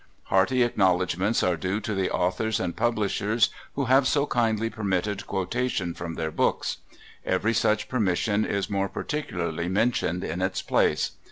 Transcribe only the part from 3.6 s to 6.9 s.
who have so kindly permitted quotation from their books.